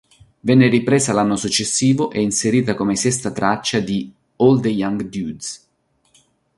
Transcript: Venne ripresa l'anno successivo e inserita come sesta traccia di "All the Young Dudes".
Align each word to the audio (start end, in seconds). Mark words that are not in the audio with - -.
Venne 0.39 0.67
ripresa 0.67 1.13
l'anno 1.13 1.35
successivo 1.35 2.09
e 2.09 2.21
inserita 2.23 2.73
come 2.73 2.95
sesta 2.95 3.29
traccia 3.31 3.79
di 3.79 4.11
"All 4.37 4.59
the 4.59 4.69
Young 4.69 5.03
Dudes". 5.03 5.69